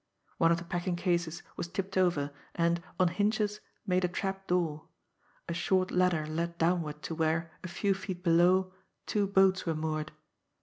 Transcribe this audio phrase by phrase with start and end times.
[0.39, 4.87] One of the packing cases was tipped over, and, on hinges, made a trap door.
[5.47, 8.73] A short ladder led downward to where, a few feet below,
[9.05, 10.11] two boats were moored.